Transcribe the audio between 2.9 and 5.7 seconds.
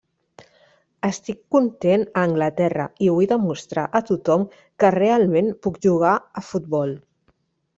i vull demostrar a tothom que realment